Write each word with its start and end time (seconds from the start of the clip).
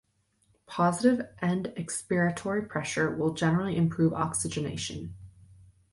Positive 0.65 1.27
end-expiratory 1.43 2.67
pressure 2.67 3.15
will 3.15 3.35
generally 3.35 3.77
improve 3.77 4.13
oxygenation. 4.13 5.13